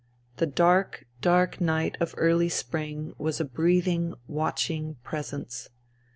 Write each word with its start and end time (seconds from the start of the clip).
The 0.37 0.47
dark, 0.47 1.05
dark 1.21 1.61
night 1.61 1.95
of 1.99 2.15
early 2.17 2.49
spring 2.49 3.13
was 3.19 3.39
a 3.39 3.45
breathing, 3.45 4.15
watching 4.27 4.95
presence. 5.03 5.69